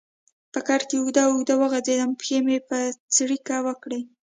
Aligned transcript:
په 0.51 0.59
کټ 0.67 0.81
کې 0.89 0.95
اوږد 0.99 1.17
اوږد 1.27 1.49
وغځېدم، 1.55 2.11
پښې 2.19 2.37
مې 2.45 2.57
څړیکه 3.15 3.55
وکړې. 3.67 4.01